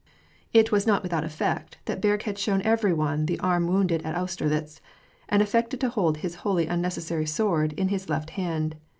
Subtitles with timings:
[0.51, 4.17] It was not without effect that Berg had shown every one the arm wounded at
[4.17, 4.81] Austerlitz,
[5.29, 8.77] and affected to hold his wnolly unnecessary sword in his left hand.